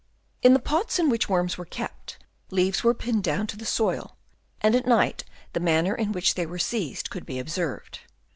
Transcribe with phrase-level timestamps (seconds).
[0.41, 2.17] In the pots in which worms were kept,
[2.49, 4.17] leaves were pinned down to the soil,
[4.59, 7.99] and at night the manner in which they were seized could be observed.